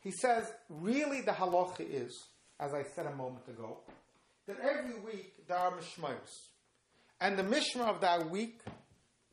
He 0.00 0.10
says, 0.10 0.52
really 0.68 1.20
the 1.20 1.30
halacha 1.30 1.80
is, 1.88 2.24
as 2.58 2.74
I 2.74 2.82
said 2.82 3.06
a 3.06 3.14
moment 3.14 3.46
ago, 3.48 3.78
that 4.46 4.56
every 4.60 4.98
week 5.00 5.46
there 5.46 5.56
are 5.56 5.70
mishmayos. 5.70 6.48
And 7.22 7.38
the 7.38 7.44
mishmar 7.44 7.86
of 7.86 8.00
that 8.00 8.28
week 8.30 8.58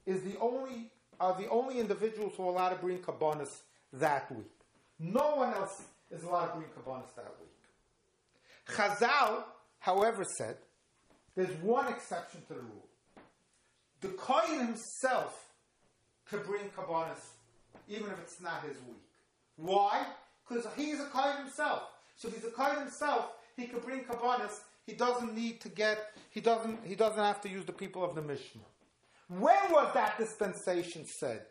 is 0.05 0.21
the 0.21 0.37
only 0.39 0.91
are 1.19 1.35
the 1.35 1.49
only 1.49 1.79
individuals 1.79 2.33
who 2.37 2.43
are 2.43 2.51
allowed 2.51 2.69
to 2.69 2.75
bring 2.75 2.99
kabbanis 2.99 3.49
that 3.93 4.31
week. 4.31 4.51
No 4.99 5.35
one 5.37 5.53
else 5.55 5.81
is 6.11 6.23
allowed 6.23 6.49
to 6.49 6.57
bring 6.57 6.69
kabbanis 6.69 7.13
that 7.15 7.33
week. 7.41 8.75
Chazal, 8.75 9.43
however, 9.79 10.23
said 10.37 10.57
there's 11.35 11.53
one 11.63 11.87
exception 11.87 12.41
to 12.47 12.53
the 12.53 12.59
rule. 12.59 12.85
The 14.01 14.09
Kohen 14.09 14.67
himself 14.67 15.49
could 16.29 16.45
bring 16.45 16.69
kabbanis 16.77 17.25
even 17.89 18.11
if 18.11 18.19
it's 18.19 18.39
not 18.39 18.61
his 18.61 18.77
week. 18.87 19.01
Why? 19.55 20.05
Because 20.47 20.67
he's 20.77 20.99
a 20.99 21.05
Kohen 21.05 21.37
himself. 21.37 21.81
So 22.17 22.27
if 22.27 22.35
he's 22.35 22.45
a 22.45 22.51
Kohen 22.51 22.77
himself, 22.77 23.31
he 23.57 23.65
could 23.65 23.83
bring 23.83 24.03
kabbanis. 24.03 24.53
He 24.85 24.93
doesn't 24.93 25.35
need 25.35 25.59
to 25.61 25.69
get. 25.69 25.97
He 26.29 26.41
doesn't. 26.41 26.85
He 26.85 26.95
doesn't 26.95 27.23
have 27.23 27.41
to 27.41 27.49
use 27.49 27.65
the 27.65 27.73
people 27.73 28.03
of 28.03 28.15
the 28.15 28.21
Mishnah. 28.21 28.61
When 29.29 29.71
was 29.71 29.93
that 29.93 30.17
dispensation 30.17 31.05
said? 31.19 31.41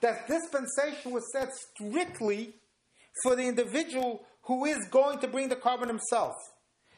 That 0.00 0.26
dispensation 0.26 1.12
was 1.12 1.24
said 1.32 1.50
strictly 1.52 2.54
for 3.22 3.36
the 3.36 3.42
individual 3.42 4.24
who 4.42 4.64
is 4.64 4.78
going 4.90 5.18
to 5.20 5.28
bring 5.28 5.48
the 5.48 5.56
korban 5.56 5.86
himself. 5.86 6.34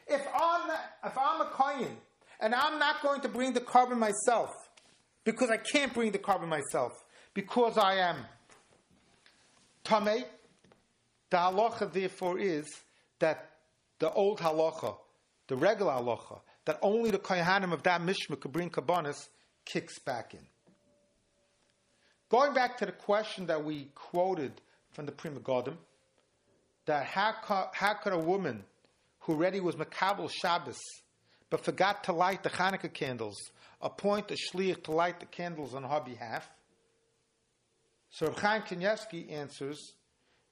If 0.07 0.23
I'm, 0.35 0.71
if 1.05 1.19
I'm 1.19 1.41
a 1.41 1.51
Kohen 1.53 1.97
and 2.41 2.55
I'm 2.55 2.79
not 2.79 3.03
going 3.03 3.21
to 3.23 3.29
bring 3.29 3.53
the 3.53 3.61
korban 3.61 3.99
myself 3.99 4.51
because 5.25 5.51
I 5.51 5.57
can't 5.57 5.93
bring 5.93 6.13
the 6.13 6.19
korban 6.19 6.49
myself 6.49 6.93
because 7.35 7.77
I 7.77 7.97
am 7.97 8.17
Tameh, 9.85 10.25
the 11.31 11.37
halacha 11.37 11.93
therefore 11.93 12.39
is 12.39 12.67
that 13.19 13.51
the 13.99 14.13
old 14.13 14.39
halacha, 14.39 14.97
the 15.49 15.57
regular 15.57 15.93
halacha, 15.93 16.41
that 16.65 16.79
only 16.83 17.11
the 17.11 17.19
kohanim 17.19 17.73
of 17.73 17.83
that 17.83 18.01
mishmah 18.01 18.39
could 18.39 18.53
bring 18.53 18.71
kabbanis, 18.71 19.29
kicks 19.65 19.99
back 19.99 20.35
in. 20.35 20.41
Going 22.29 22.55
back 22.55 22.79
to 22.79 22.87
the 22.87 22.93
question 22.93 23.47
that 23.47 23.65
we 23.65 23.91
quoted 23.95 24.61
from 24.93 25.07
the 25.07 25.13
Pri 25.13 25.31
Megadim, 25.31 25.77
that 26.87 27.05
how, 27.05 27.35
how 27.73 27.95
could 27.95 28.13
a 28.13 28.19
woman 28.19 28.65
who 29.21 29.35
already 29.35 29.61
was 29.61 29.77
Makabal 29.77 30.31
Shabbos 30.31 30.79
but 31.51 31.65
forgot 31.65 32.05
to 32.05 32.13
light 32.13 32.43
the 32.43 32.51
Hanukkah 32.51 32.93
candles 32.93 33.37
appoint 33.81 34.31
a 34.31 34.35
shliach 34.35 34.85
to 34.85 34.93
light 34.93 35.21
the 35.21 35.27
candles 35.27 35.75
on 35.75 35.83
her 35.85 36.01
behalf? 36.01 36.49
So 38.11 38.27
Reb 38.27 38.39
Chaim 38.39 38.63
Kanievsky 38.63 39.31
answers 39.31 39.79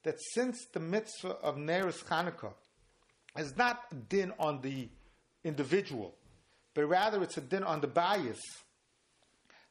that 0.03 0.17
since 0.35 0.67
the 0.73 0.81
mitzvah 0.81 1.37
of 1.43 1.57
Neris 1.57 2.05
Hanukkah 2.05 2.53
is 3.39 3.57
not 3.57 3.85
a 3.91 3.95
din 3.95 4.33
on 4.39 4.61
the 4.61 4.89
individual, 5.45 6.15
but 6.75 6.87
rather 6.87 7.23
it's 7.23 7.37
a 7.37 7.41
din 7.41 7.63
on 7.63 7.81
the 7.81 7.89
bayis, 7.89 8.39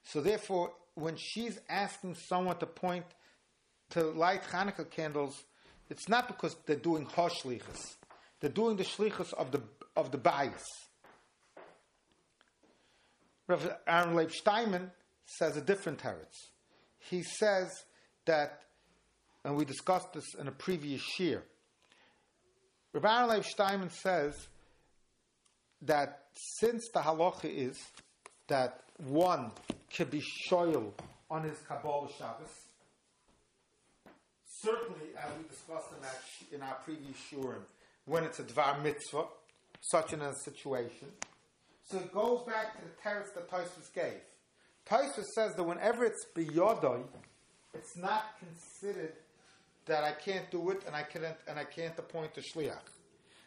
so 0.04 0.22
therefore, 0.22 0.72
when 0.96 1.16
she's 1.18 1.60
asking 1.70 2.16
someone 2.16 2.58
to 2.58 2.66
point 2.66 3.06
to 3.92 4.04
light 4.04 4.44
Hanukkah 4.44 4.90
candles, 4.90 5.44
it's 5.90 6.10
not 6.10 6.28
because 6.28 6.56
they're 6.66 6.76
doing 6.76 7.06
hoshlichas. 7.06 7.96
They're 8.40 8.50
doing 8.50 8.78
the 8.78 8.84
shlichus 8.84 9.34
of 9.34 9.52
the 9.52 9.62
of 9.96 10.12
the 10.12 10.18
bayis. 10.18 10.64
Rav 13.48 13.72
Aaron 13.88 14.16
Leib 14.16 14.32
Steinman 14.32 14.92
says 15.26 15.58
a 15.58 15.62
different 15.62 16.00
teretz. 16.00 16.50
He 17.00 17.24
says 17.24 17.70
that, 18.26 18.62
and 19.44 19.56
we 19.56 19.66
discussed 19.66 20.14
this 20.14 20.36
in 20.40 20.48
a 20.48 20.52
previous 20.52 21.20
year. 21.20 21.44
Rav 22.94 23.06
Aaron 23.06 23.30
Leib 23.30 23.44
Steinman 23.44 23.90
says 23.90 24.36
that 25.84 26.26
since 26.60 26.90
the 26.94 27.00
halacha 27.00 27.46
is 27.46 27.78
that 28.48 28.82
one 28.98 29.52
could 29.96 30.12
be 30.12 30.22
shoyal 30.50 30.92
on 31.30 31.44
his 31.44 31.58
Kabbalah 31.68 32.10
Shabbos. 32.18 32.50
Certainly, 34.62 35.16
as 35.18 35.30
we 35.38 35.48
discussed 35.48 35.88
in, 36.52 36.56
in 36.58 36.62
our 36.62 36.76
previous 36.84 37.16
shurim, 37.32 37.62
when 38.06 38.24
it's 38.24 38.40
a 38.40 38.44
dvar 38.44 38.82
mitzvah, 38.84 39.26
such 39.82 40.14
in 40.14 40.22
a 40.22 40.34
situation. 40.44 41.08
So 41.86 41.98
it 41.98 42.14
goes 42.14 42.44
back 42.44 42.76
to 42.76 42.82
the 42.84 43.10
teretz 43.10 43.34
that 43.36 43.50
Tosfos 43.50 43.94
gave. 43.94 44.20
Tosfos 44.86 45.26
says 45.36 45.54
that 45.56 45.64
whenever 45.64 46.06
it's 46.06 46.26
biyodoi, 46.36 47.04
it's 47.74 47.98
not 47.98 48.38
considered 48.40 49.14
that 49.86 50.04
I 50.04 50.12
can't 50.12 50.50
do 50.52 50.72
it 50.72 50.84
and 50.86 50.96
I 50.96 51.04
can't 51.04 51.26
and 51.48 51.58
I 51.58 51.64
can't 51.64 51.98
appoint 51.98 52.38
a 52.38 52.42
shliach. 52.42 52.78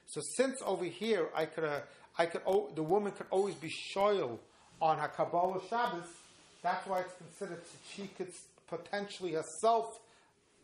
So 0.06 0.20
since 0.36 0.60
over 0.64 0.84
here 0.84 1.28
I 1.34 1.46
could, 1.46 1.64
uh, 1.64 1.80
I 2.18 2.26
could, 2.26 2.42
oh, 2.46 2.70
the 2.74 2.82
woman 2.82 3.12
could 3.12 3.26
always 3.30 3.54
be 3.54 3.70
shoyal 3.94 4.38
on 4.80 4.98
her 4.98 5.08
Kabbalah 5.08 5.60
Shabbos, 5.68 6.04
that's 6.62 6.86
why 6.86 7.00
it's 7.00 7.14
considered 7.14 7.58
that 7.58 7.78
she 7.94 8.08
could 8.16 8.32
potentially 8.68 9.32
herself 9.32 9.98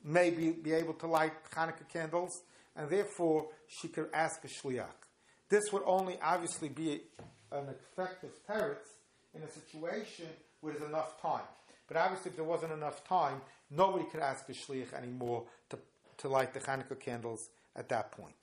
maybe 0.05 0.51
be 0.51 0.73
able 0.73 0.95
to 0.95 1.07
light 1.07 1.33
Hanukkah 1.55 1.89
candles, 1.93 2.43
and 2.77 2.89
therefore 2.89 3.49
she 3.67 3.89
could 3.89 4.09
ask 4.15 4.45
a 4.45 4.49
shliach. 4.49 4.87
This 5.49 5.73
would 5.73 5.83
only 5.87 6.19
obviously 6.23 6.69
be 6.69 7.03
an 7.51 7.65
effective 7.69 8.31
teretz 8.49 8.89
in 9.35 9.43
a 9.43 9.51
situation 9.51 10.27
where 10.61 10.75
there's 10.75 10.89
enough 10.89 11.21
time. 11.21 11.45
But 11.87 11.97
obviously, 11.97 12.31
if 12.31 12.37
there 12.37 12.45
wasn't 12.45 12.73
enough 12.73 13.07
time, 13.09 13.41
nobody 13.71 14.05
could 14.11 14.21
ask 14.21 14.49
a 14.49 14.53
shliach 14.53 14.93
anymore 14.93 15.45
to, 15.71 15.79
to 16.19 16.29
light 16.29 16.53
the 16.53 16.61
Hanukkah 16.61 16.99
candles 17.01 17.49
at 17.75 17.89
that 17.89 18.13
point. 18.13 18.38